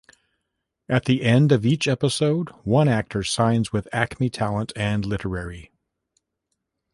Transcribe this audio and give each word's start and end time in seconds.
At 0.89 1.05
the 1.05 1.21
end 1.21 1.51
of 1.51 1.63
each 1.63 1.87
episode, 1.87 2.49
one 2.63 2.87
actor 2.87 3.21
signs 3.21 3.71
with 3.71 3.87
Acme 3.93 4.31
Talent 4.31 4.73
and 4.75 5.05
Literary. 5.05 5.69